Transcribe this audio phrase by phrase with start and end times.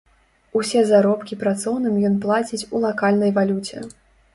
[0.59, 3.91] Усе заробкі працоўным ён плаціць у лакальнай валюце.